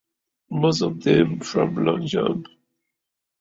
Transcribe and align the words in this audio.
Most 0.49 0.81
of 0.81 1.03
them 1.03 1.41
from 1.41 1.75
long 1.75 2.07
jump. 2.07 2.47